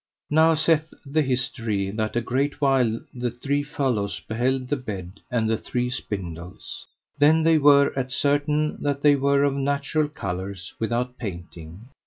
[0.31, 5.47] Now saith the history that a great while the three fellows beheld the bed and
[5.47, 6.87] the three spindles.
[7.19, 11.89] Then they were at certain that they were of natural colours without painting.